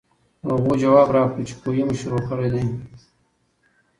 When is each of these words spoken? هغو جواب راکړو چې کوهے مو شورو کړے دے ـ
هغو 0.49 0.71
جواب 0.81 1.07
راکړو 1.15 1.47
چې 1.49 1.55
کوهے 1.61 1.83
مو 1.87 1.93
شورو 1.99 2.19
کړے 2.29 2.47
دے 2.53 2.63
ـ 2.67 2.73